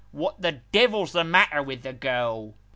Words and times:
What 0.11 0.41
the 0.41 0.53
devil's 0.53 1.11
the 1.11 1.23
matter 1.23 1.61
with 1.61 1.83
the 1.83 1.93
girl 1.93 2.55